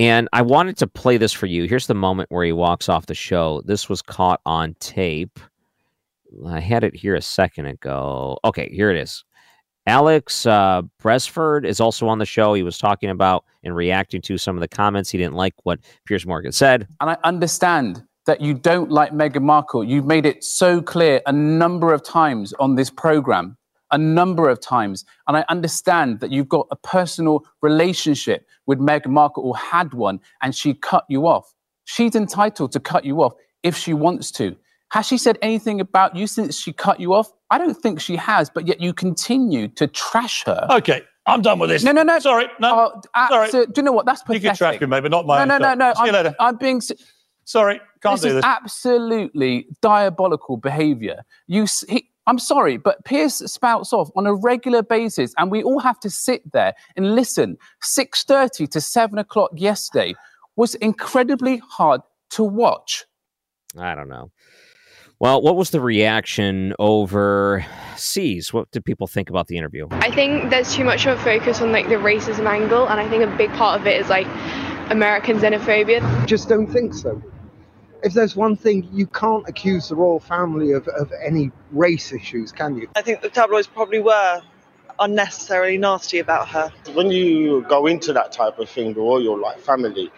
[0.00, 1.64] And I wanted to play this for you.
[1.64, 3.62] Here's the moment where he walks off the show.
[3.64, 5.40] This was caught on tape.
[6.46, 8.38] I had it here a second ago.
[8.44, 9.24] Okay, here it is.
[9.88, 12.54] Alex uh, Beresford is also on the show.
[12.54, 15.10] He was talking about and reacting to some of the comments.
[15.10, 16.86] He didn't like what Piers Morgan said.
[17.00, 19.82] And I understand that you don't like Meghan Markle.
[19.82, 23.56] You've made it so clear a number of times on this program
[23.90, 25.04] a number of times.
[25.26, 30.20] And I understand that you've got a personal relationship with Meghan Markle or had one,
[30.42, 31.54] and she cut you off.
[31.84, 34.56] She's entitled to cut you off if she wants to.
[34.90, 37.30] Has she said anything about you since she cut you off?
[37.50, 40.66] I don't think she has, but yet you continue to trash her.
[40.70, 41.82] Okay, I'm done with this.
[41.84, 42.18] No, no, no.
[42.18, 42.92] Sorry, no.
[42.94, 43.50] Oh, uh, Sorry.
[43.50, 44.06] So, do you know what?
[44.06, 44.42] That's pathetic.
[44.42, 45.94] You can trash me, maybe not my No, own no, no, no.
[45.94, 46.36] See you I'm, later.
[46.40, 46.80] I'm being.
[47.44, 48.44] Sorry, can't this do is this.
[48.44, 51.22] absolutely diabolical behaviour.
[51.46, 55.80] You, he, I'm sorry, but Piers spouts off on a regular basis, and we all
[55.80, 57.56] have to sit there and listen.
[57.82, 60.14] Six thirty to seven o'clock yesterday
[60.56, 63.04] was incredibly hard to watch.
[63.78, 64.30] I don't know.
[65.20, 68.52] Well, what was the reaction overseas?
[68.52, 69.88] What did people think about the interview?
[69.90, 73.08] I think there's too much of a focus on like the racism angle, and I
[73.08, 74.28] think a big part of it is like
[74.92, 76.24] American xenophobia.
[76.24, 77.20] Just don't think so.
[78.04, 82.52] If there's one thing, you can't accuse the royal family of, of any race issues,
[82.52, 82.88] can you?
[82.94, 84.40] I think the tabloids probably were
[85.00, 86.72] unnecessarily nasty about her.
[86.94, 90.12] When you go into that type of thing, the royal like family,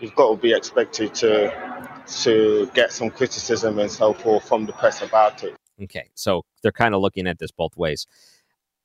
[0.00, 4.72] you've got to be expected to to get some criticism and so forth from the
[4.72, 5.54] press about it.
[5.82, 8.06] Okay, so they're kind of looking at this both ways.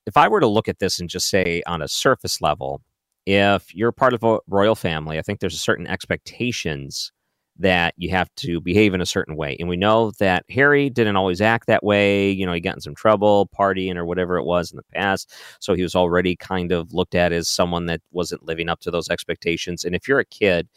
[0.05, 2.81] If I were to look at this and just say on a surface level,
[3.25, 7.11] if you're part of a royal family, I think there's a certain expectations
[7.59, 9.57] that you have to behave in a certain way.
[9.59, 12.31] And we know that Harry didn't always act that way.
[12.31, 15.33] You know, he got in some trouble partying or whatever it was in the past.
[15.59, 18.91] So he was already kind of looked at as someone that wasn't living up to
[18.91, 19.83] those expectations.
[19.83, 20.69] And if you're a kid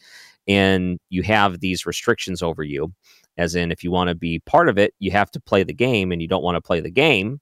[0.47, 2.93] and you have these restrictions over you,
[3.37, 5.73] as in if you want to be part of it, you have to play the
[5.73, 7.39] game and you don't want to play the game,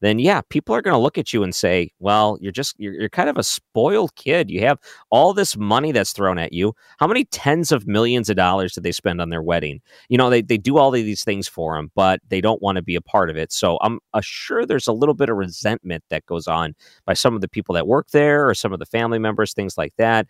[0.00, 2.94] then yeah, people are going to look at you and say, well, you're just, you're,
[2.94, 4.50] you're kind of a spoiled kid.
[4.50, 4.78] You have
[5.10, 6.74] all this money that's thrown at you.
[6.98, 9.80] How many tens of millions of dollars did they spend on their wedding?
[10.08, 12.76] You know, they, they do all of these things for them, but they don't want
[12.76, 13.52] to be a part of it.
[13.52, 16.74] So I'm uh, sure there's a little bit of resentment that goes on
[17.06, 19.78] by some of the people that work there or some of the family members, things
[19.78, 20.26] like that.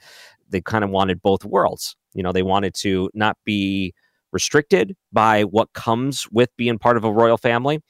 [0.51, 1.97] They kind of wanted both worlds.
[2.15, 3.95] You know, they wanted to not be
[4.31, 7.81] restricted by what comes with being part of a royal family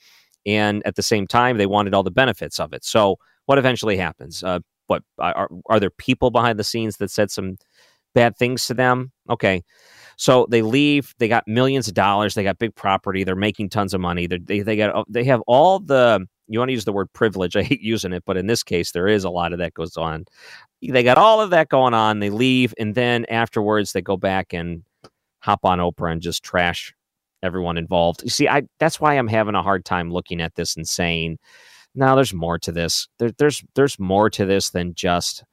[0.47, 2.85] and at the same time they wanted all the benefits of it.
[2.85, 4.43] So what eventually happens?
[4.43, 7.57] Uh, what are, are there people behind the scenes that said some
[8.15, 9.13] bad things to them?
[9.31, 9.63] Okay.
[10.17, 13.95] So they leave they got millions of dollars they got big property they're making tons
[13.95, 16.93] of money They're, they they got they have all the you want to use the
[16.93, 19.59] word privilege i hate using it but in this case there is a lot of
[19.59, 20.25] that goes on.
[20.81, 24.53] They got all of that going on they leave and then afterwards they go back
[24.53, 24.85] and
[25.41, 26.95] hop on oprah and just trash
[27.45, 28.23] everyone involved.
[28.25, 31.39] You see, I that's why I'm having a hard time looking at this and saying,
[31.95, 33.07] "No, there's more to this.
[33.19, 35.45] There, there's there's more to this than just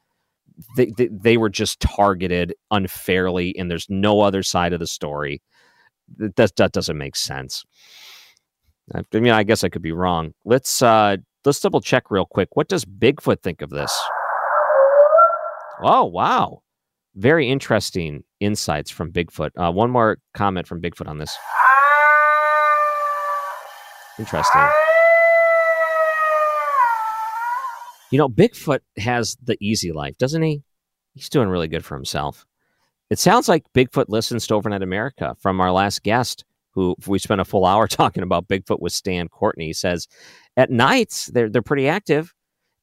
[0.76, 5.42] they, they they were just targeted unfairly, and there's no other side of the story.
[6.18, 7.64] That that, doesn't make sense.
[8.94, 10.34] I mean, I guess I could be wrong.
[10.46, 12.50] Let's uh let's double check real quick.
[12.54, 13.98] What does Bigfoot think of this?
[15.84, 16.62] Oh wow,
[17.16, 19.52] very interesting insights from Bigfoot.
[19.56, 21.36] Uh, one more comment from Bigfoot on this.
[24.20, 24.62] Interesting.
[28.12, 30.64] You know, Bigfoot has the easy life, doesn't he?
[31.14, 32.46] He's doing really good for himself.
[33.10, 37.42] It sounds like Bigfoot listens to Overnight America from our last guest, who we spent
[37.42, 40.08] a full hour talking about Bigfoot with Stan Courtney, he says
[40.58, 42.34] at nights they're they're pretty active,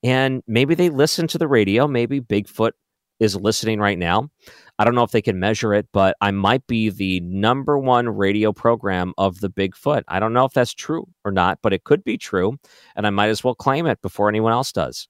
[0.02, 1.86] and maybe they listen to the radio.
[1.86, 2.72] Maybe Bigfoot
[3.20, 4.28] is listening right now.
[4.78, 8.08] I don't know if they can measure it, but I might be the number one
[8.08, 10.02] radio program of the Bigfoot.
[10.08, 12.56] I don't know if that's true or not, but it could be true,
[12.94, 15.08] and I might as well claim it before anyone else does.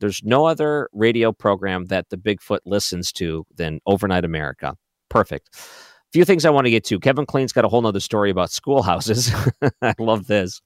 [0.00, 4.74] There's no other radio program that the Bigfoot listens to than Overnight America.
[5.10, 5.50] Perfect.
[5.54, 6.98] A Few things I want to get to.
[6.98, 9.32] Kevin Klein's got a whole nother story about schoolhouses.
[9.82, 10.60] I love this.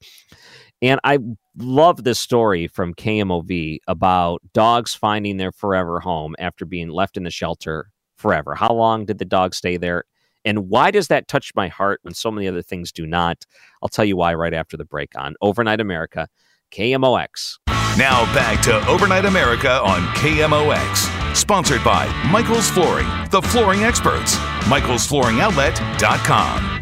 [0.83, 1.19] And I
[1.57, 7.25] love this story from KMOV about dogs finding their forever home after being left in
[7.25, 8.55] the shelter forever.
[8.55, 10.05] How long did the dog stay there?
[10.45, 13.47] And why does that touch my heart when so many other things do not?
[13.83, 16.29] I'll tell you why right after the break on Overnight America,
[16.71, 17.59] KMOX.
[17.99, 21.35] Now back to Overnight America on KMOX.
[21.35, 24.37] Sponsored by Michael's Flooring, the flooring experts.
[24.67, 26.76] Michael'sFlooringOutlet.com.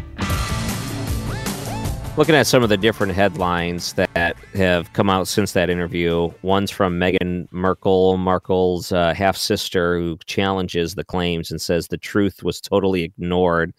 [2.17, 6.71] Looking at some of the different headlines that have come out since that interview, one's
[6.71, 12.41] from Meghan Markle, Markle's uh, half sister, who challenges the claims and says the truth
[12.41, 13.73] was totally ignored.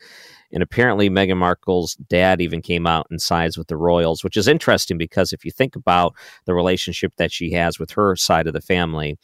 [0.52, 4.48] And apparently, Meghan Markle's dad even came out and sides with the royals, which is
[4.48, 8.52] interesting because if you think about the relationship that she has with her side of
[8.52, 9.18] the family,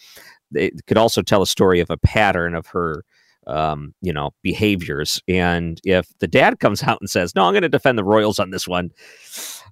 [0.55, 3.05] it could also tell a story of a pattern of her
[3.47, 5.21] um, you know, behaviors.
[5.29, 8.39] And if the dad comes out and says, "No, I'm going to defend the Royals
[8.39, 8.91] on this one,"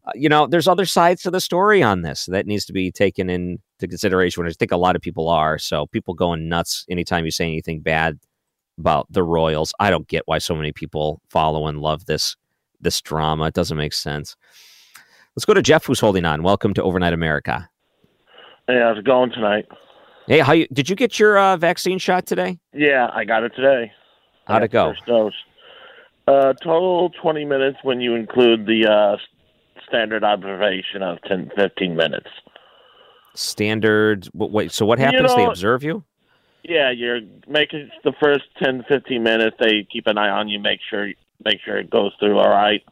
[0.07, 2.91] uh, you know, there's other sides to the story on this that needs to be
[2.91, 4.47] taken into consideration.
[4.47, 5.59] I think a lot of people are.
[5.59, 8.19] So people going nuts anytime you say anything bad
[8.79, 9.73] about the Royals.
[9.79, 12.37] I don't get why so many people follow and love this
[12.81, 13.47] this drama.
[13.47, 14.37] It doesn't make sense.
[15.37, 16.43] Let's go to Jeff, who's holding on.
[16.43, 17.69] Welcome to Overnight America.
[18.67, 19.67] Hey, how's it going tonight?
[20.27, 22.59] Hey, how you did you get your uh, vaccine shot today?
[22.73, 23.93] Yeah, I got it today.
[24.47, 24.91] How'd it go?
[24.93, 25.33] First dose.
[26.29, 29.17] Uh, total 20 minutes when you include the uh,
[29.89, 32.29] standard observation of 10, 15 minutes.
[33.35, 34.29] Standard.
[34.35, 34.71] Wait.
[34.73, 35.35] So what You happens?
[35.35, 36.05] they observe you.
[36.63, 39.57] Yeah, you're making the first 10, 15 minutes.
[39.59, 41.09] They keep an eye on you, make sure
[41.45, 42.83] make sure it goes through all right.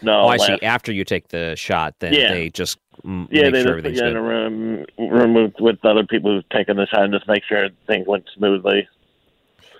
[0.00, 0.58] No, oh, I see.
[0.62, 2.32] After you take the shot, then Yeah.
[2.32, 5.84] they just mm, Yeah, they sure just put you in a room, room with, with
[5.84, 8.88] other people who've taken the shot and just make sure things went smoothly.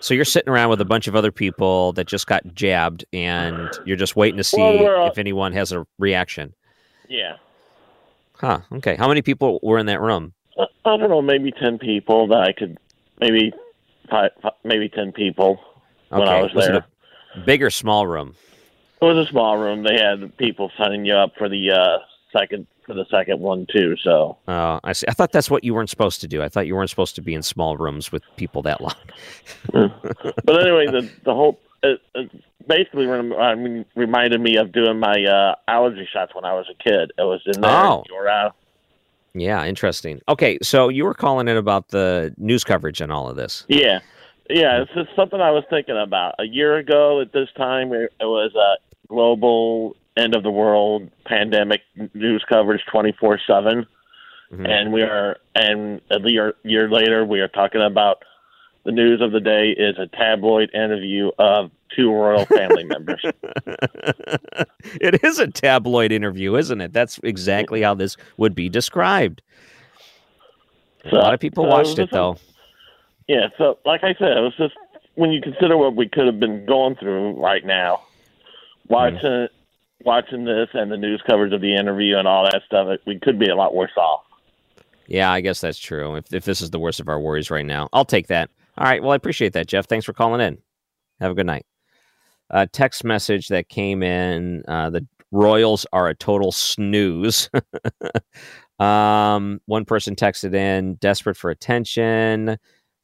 [0.00, 3.68] So you're sitting around with a bunch of other people that just got jabbed, and
[3.84, 6.54] you're just waiting to see Well, if anyone has a reaction.
[7.08, 7.36] Yeah.
[8.34, 8.60] Huh.
[8.72, 8.96] Okay.
[8.96, 10.32] How many people were in that room?
[10.58, 12.78] I don't know, maybe 10 people that I could,
[13.20, 13.52] maybe
[14.10, 15.60] five, five maybe 10 people
[16.08, 16.76] when I was was there.
[16.76, 16.84] it
[17.36, 18.34] a big or small room?
[19.00, 19.82] It was a small room.
[19.82, 21.98] They had people signing you up for the uh,
[22.36, 23.96] second for the second one too.
[24.02, 25.06] So Oh, I see.
[25.08, 26.42] I thought that's what you weren't supposed to do.
[26.42, 28.94] I thought you weren't supposed to be in small rooms with people that long.
[29.72, 32.30] but anyway, the the whole it, it
[32.66, 36.66] basically rem- I mean, reminded me of doing my uh, allergy shots when I was
[36.70, 37.12] a kid.
[37.18, 37.70] It was in there.
[37.70, 38.04] Oh.
[38.08, 38.54] You were out.
[39.34, 40.20] Yeah, interesting.
[40.28, 43.64] Okay, so you were calling in about the news coverage and all of this.
[43.68, 44.00] Yeah,
[44.50, 44.82] yeah.
[44.82, 47.92] It's just something I was thinking about a year ago at this time.
[47.94, 48.76] It, it was a
[49.08, 51.82] global end of the world pandemic
[52.14, 53.86] news coverage twenty four seven,
[54.52, 54.66] mm-hmm.
[54.66, 58.22] and we are and a year year later we are talking about
[58.84, 63.22] the news of the day is a tabloid interview of two royal family members.
[65.00, 66.92] it is a tabloid interview, isn't it?
[66.92, 69.42] That's exactly how this would be described.
[71.04, 72.36] a lot of people so watched it though.
[73.28, 74.74] Yeah, so like I said, it was just
[75.14, 78.02] when you consider what we could have been going through right now,
[78.88, 78.94] mm-hmm.
[78.94, 79.48] watching
[80.04, 83.38] watching this and the news coverage of the interview and all that stuff, we could
[83.38, 84.22] be a lot worse off.
[85.06, 86.16] Yeah, I guess that's true.
[86.16, 88.50] If if this is the worst of our worries right now, I'll take that.
[88.78, 89.02] All right.
[89.02, 89.86] Well, I appreciate that, Jeff.
[89.86, 90.58] Thanks for calling in.
[91.20, 91.66] Have a good night.
[92.50, 97.48] A text message that came in: uh, the Royals are a total snooze.
[98.78, 102.58] um, one person texted in, desperate for attention.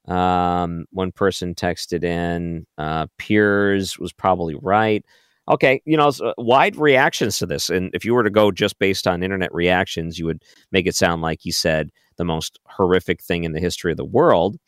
[0.06, 5.04] Um, one person texted in, uh, Piers was probably right.
[5.48, 7.70] Okay, you know, uh, wide reactions to this.
[7.70, 10.94] And if you were to go just based on internet reactions, you would make it
[10.94, 14.58] sound like he said the most horrific thing in the history of the world.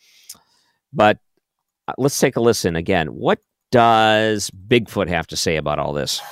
[0.93, 1.19] But
[1.87, 3.09] uh, let's take a listen again.
[3.09, 3.41] What
[3.71, 6.23] does Bigfoot have to say about all this?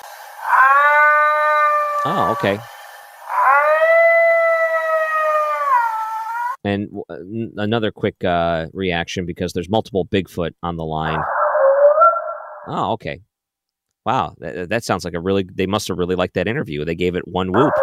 [2.06, 2.58] Oh, okay.
[6.64, 7.16] And uh,
[7.56, 11.22] another quick uh, reaction because there's multiple Bigfoot on the line.
[12.66, 13.20] Oh, okay.
[14.08, 15.46] Wow, that, that sounds like a really.
[15.54, 16.82] They must have really liked that interview.
[16.82, 17.74] They gave it one whoop.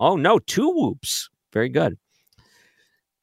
[0.00, 1.30] Oh no, two whoops.
[1.52, 1.96] Very good.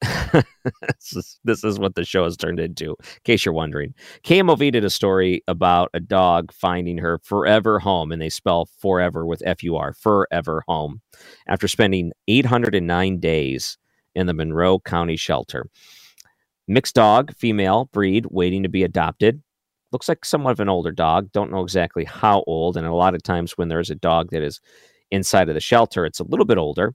[0.32, 3.92] this, is, this is what the show has turned into, in case you're wondering.
[4.24, 9.26] KMOV did a story about a dog finding her forever home, and they spell forever
[9.26, 11.02] with F U R, forever home,
[11.46, 13.76] after spending 809 days
[14.14, 15.66] in the Monroe County shelter.
[16.66, 19.42] Mixed dog, female breed, waiting to be adopted.
[19.92, 21.30] Looks like somewhat of an older dog.
[21.32, 22.76] Don't know exactly how old.
[22.76, 24.60] And a lot of times when there's a dog that is
[25.10, 26.94] inside of the shelter, it's a little bit older.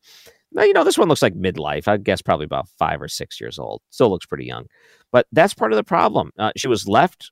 [0.51, 1.87] Now, you know, this one looks like midlife.
[1.87, 3.81] I guess probably about five or six years old.
[3.89, 4.65] Still looks pretty young.
[5.11, 6.31] But that's part of the problem.
[6.37, 7.31] Uh, she was left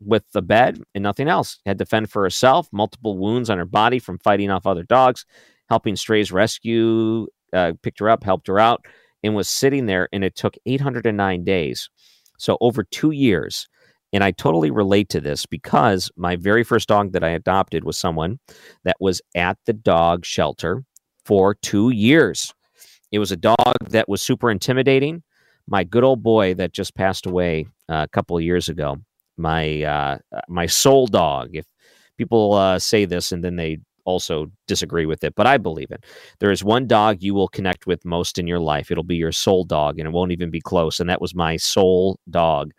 [0.00, 1.58] with the bed and nothing else.
[1.66, 5.26] Had to fend for herself, multiple wounds on her body from fighting off other dogs,
[5.68, 8.84] helping Strays Rescue, uh, picked her up, helped her out,
[9.22, 10.08] and was sitting there.
[10.12, 11.90] And it took 809 days.
[12.38, 13.68] So over two years.
[14.12, 17.96] And I totally relate to this because my very first dog that I adopted was
[17.96, 18.38] someone
[18.84, 20.84] that was at the dog shelter
[21.24, 22.52] for two years.
[23.10, 25.22] It was a dog that was super intimidating.
[25.66, 28.98] My good old boy that just passed away uh, a couple of years ago,
[29.36, 31.50] my uh, my soul dog.
[31.52, 31.66] If
[32.18, 36.04] people uh, say this and then they also disagree with it, but I believe it.
[36.40, 38.90] There is one dog you will connect with most in your life.
[38.90, 40.98] It'll be your soul dog, and it won't even be close.
[40.98, 42.72] And that was my soul dog.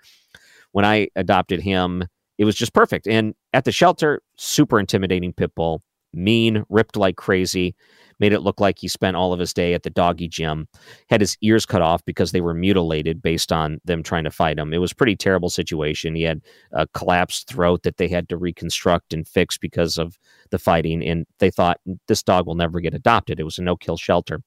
[0.74, 2.04] When I adopted him,
[2.38, 3.08] it was just perfect.
[3.08, 5.82] And at the shelter, super intimidating pit bull,
[6.14, 7.76] mean, ripped like crazy
[8.24, 10.66] made it look like he spent all of his day at the doggy gym,
[11.10, 14.58] had his ears cut off because they were mutilated based on them trying to fight
[14.58, 14.74] him.
[14.74, 16.16] It was a pretty terrible situation.
[16.16, 16.40] He had
[16.72, 20.18] a collapsed throat that they had to reconstruct and fix because of
[20.52, 21.04] the fighting.
[21.04, 23.42] And they thought this dog will never get adopted.
[23.42, 24.42] It was a no kill shelter.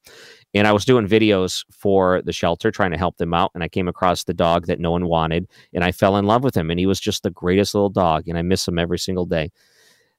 [0.55, 3.51] And I was doing videos for the shelter trying to help them out.
[3.53, 5.45] And I came across the dog that no one wanted.
[5.71, 6.71] And I fell in love with him.
[6.71, 8.27] And he was just the greatest little dog.
[8.27, 9.51] And I miss him every single day.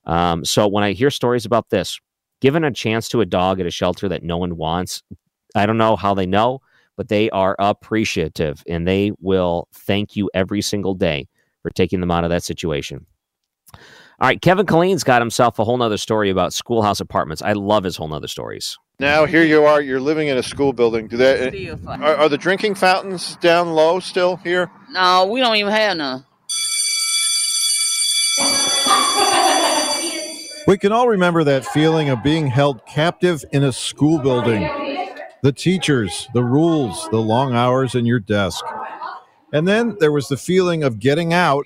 [0.05, 1.99] Um, so when I hear stories about this,
[2.41, 5.03] given a chance to a dog at a shelter that no one wants,
[5.55, 6.61] I don't know how they know,
[6.97, 11.29] but they are appreciative and they will thank you every single day
[11.63, 13.07] for taking them out of that situation.
[14.21, 17.41] All right, Kevin Killeen's got himself a whole nother story about schoolhouse apartments.
[17.41, 18.77] I love his whole nother stories.
[18.99, 19.81] Now here you are.
[19.81, 21.07] You're living in a school building.
[21.07, 24.73] Do they are, are the drinking fountains down low still here?
[24.91, 26.25] No, we don't even have none.
[30.69, 34.69] We can all remember that feeling of being held captive in a school building.
[35.43, 38.63] The teachers, the rules, the long hours in your desk.
[39.51, 41.65] And then there was the feeling of getting out,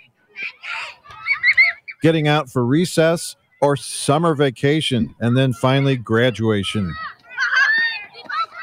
[2.00, 6.94] getting out for recess or summer vacation, and then finally graduation.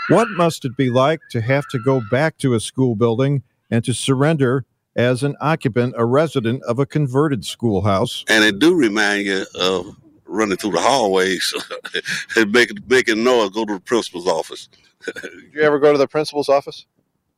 [0.08, 3.84] What must it be like to have to go back to a school building and
[3.84, 4.64] to surrender
[4.96, 8.24] as an occupant, a resident of a converted schoolhouse?
[8.30, 9.98] and it do remind you of
[10.30, 11.54] running through the hallways
[12.36, 13.50] and making making noise.
[13.50, 14.70] Go to the principal's office
[15.06, 16.86] Did you ever go to the principal's office?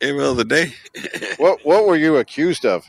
[0.02, 0.74] every other day.
[1.38, 2.84] What What were you accused of?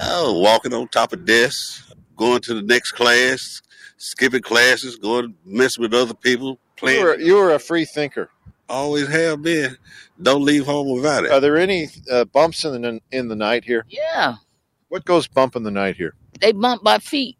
[0.00, 3.62] Oh, walking on top of desks, going to the next class,
[3.96, 7.00] skipping classes, going messing with other people, playing.
[7.00, 8.30] You were, you were a free thinker.
[8.68, 9.76] Always have been.
[10.22, 11.30] Don't leave home without it.
[11.32, 13.86] Are there any uh, bumps in the in the night here?
[13.88, 14.34] Yeah,
[14.88, 16.14] What goes bump in the night here?
[16.40, 17.37] they bump my feet.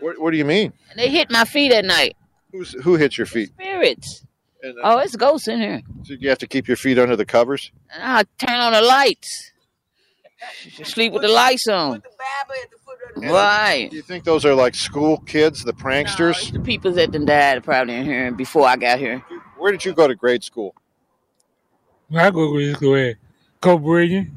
[0.00, 0.72] What, what do you mean?
[0.90, 2.16] And they hit my feet at night.
[2.52, 3.50] Who's, who hits your feet?
[3.50, 4.24] Spirits.
[4.62, 5.82] And, uh, Oh, it's ghosts in here.
[6.04, 7.70] So you have to keep your feet under the covers.
[7.92, 9.52] And I turn on the lights.
[10.84, 12.02] Sleep with the lights on.
[13.16, 13.88] Right.
[13.90, 16.52] Do you think those are like school kids, the pranksters?
[16.52, 19.24] The people that done died probably in here before I got here.
[19.56, 20.74] Where did you go to grade school?
[22.14, 23.16] I go to grade school at
[23.60, 24.30] Cote Brilliante.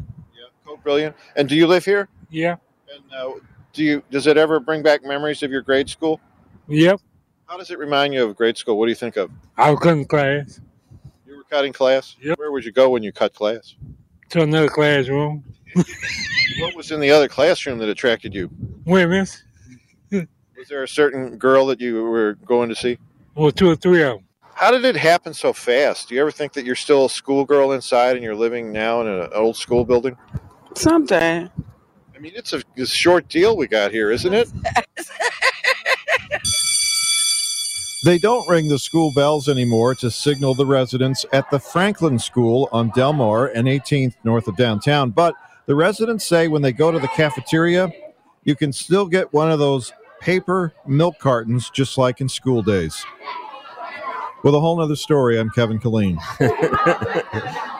[0.65, 1.13] Cote Brilliante.
[1.35, 2.07] And do you live here?
[2.29, 2.55] Yeah.
[2.93, 3.31] And uh,
[3.79, 4.03] do you?
[4.11, 6.19] Does it ever bring back memories of your grade school?
[6.67, 6.99] Yep.
[7.47, 8.77] How does it remind you of grade school?
[8.77, 9.31] What do you think of?
[9.57, 10.59] I was cutting class
[11.25, 12.15] You were cutting class.
[12.21, 12.37] Yep.
[12.37, 13.75] Where would you go when you cut class?
[14.29, 15.43] to another classroom.
[16.59, 18.49] What was in the other classroom that attracted you?
[18.85, 19.43] Women's.
[20.11, 22.99] Was there a certain girl that you were going to see?
[23.33, 24.25] Well, two or three of them.
[24.53, 26.09] How did it happen so fast?
[26.09, 29.07] Do you ever think that you're still a schoolgirl inside and you're living now in
[29.07, 30.17] an old school building?
[30.75, 31.49] Sometimes.
[32.19, 34.51] I mean, it's a, a short deal we got here, isn't it?
[38.01, 42.69] They don't ring the school bells anymore to signal the residents at the Franklin School
[42.71, 45.09] on Delmar and 18th north of downtown.
[45.09, 47.91] But the residents say when they go to the cafeteria,
[48.45, 49.91] you can still get one of those
[50.21, 53.05] paper milk cartons just like in school days.
[54.45, 56.17] With a whole nother story, I'm Kevin Killeen.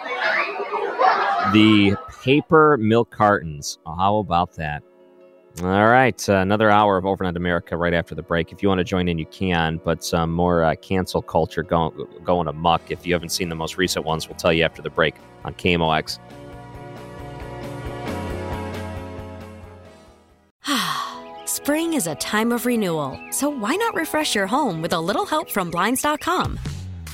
[1.53, 3.79] the paper milk cartons.
[3.85, 4.83] Oh, how about that?
[5.61, 8.53] All right, uh, another hour of Overnight America right after the break.
[8.53, 12.07] If you want to join in, you can, but some more uh, cancel culture going
[12.23, 12.91] going amok.
[12.91, 15.53] If you haven't seen the most recent ones, we'll tell you after the break on
[15.55, 16.19] KMOX.
[21.45, 25.25] Spring is a time of renewal, so why not refresh your home with a little
[25.25, 26.57] help from Blinds.com?